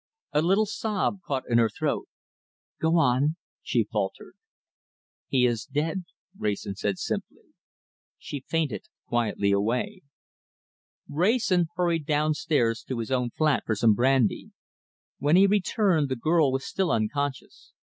A 0.31 0.41
little 0.41 0.65
sob 0.65 1.19
caught 1.27 1.43
in 1.47 1.59
her 1.59 1.69
throat. 1.69 2.07
"Go 2.81 2.97
on," 2.97 3.35
she 3.61 3.83
faltered. 3.83 4.33
"He 5.27 5.45
is 5.45 5.65
dead," 5.65 6.05
Wrayson 6.35 6.73
said 6.73 6.97
simply. 6.97 7.43
She 8.17 8.43
fainted 8.47 8.85
quietly 9.05 9.51
away. 9.51 10.01
Wrayson 11.07 11.67
hurried 11.75 12.07
downstairs 12.07 12.81
to 12.87 12.97
his 12.97 13.11
own 13.11 13.29
flat 13.29 13.61
for 13.63 13.75
some 13.75 13.93
brandy. 13.93 14.49
When 15.19 15.35
he 15.35 15.45
returned 15.45 16.09
the 16.09 16.15
girl 16.15 16.51
was 16.51 16.65
still 16.65 16.89
unconscious. 16.91 17.73